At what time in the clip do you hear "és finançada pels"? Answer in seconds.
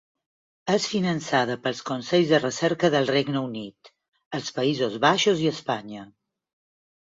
0.75-1.81